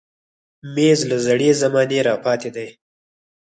[0.75, 2.67] مېز له زړې زمانې راپاتې دی.